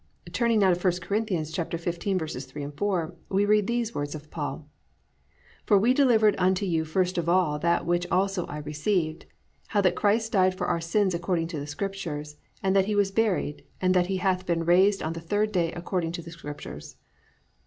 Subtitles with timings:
[0.31, 1.17] Turning now to I Cor.
[1.19, 4.67] 15:3, 4, we read these words of Paul:
[5.67, 9.27] +"For we delivered unto you first of all that which also I received,
[9.67, 13.11] how that Christ died for our sins according to the scriptures; and that he was
[13.11, 16.95] buried; and that he hath been raised on the third day according to the scriptures."